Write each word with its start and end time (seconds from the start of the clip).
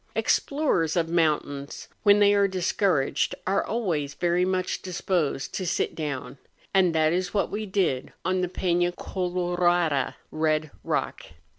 Explorers 0.15 0.95
of 0.95 1.09
mountains 1.09 1.87
when 2.01 2.17
they 2.17 2.33
are 2.33 2.47
discouraged 2.47 3.35
are 3.45 3.63
always 3.63 4.15
very 4.15 4.43
much 4.45 4.81
disposed 4.81 5.53
to 5.53 5.63
sit 5.63 5.93
down, 5.93 6.39
and 6.73 6.95
that 6.95 7.13
is 7.13 7.35
what 7.35 7.51
we 7.51 7.67
did 7.67 8.11
on 8.25 8.41
the 8.41 8.49
Pena 8.49 8.91
Colorada 8.93 10.15
(Eed 10.33 10.71
Eock). 10.83 11.25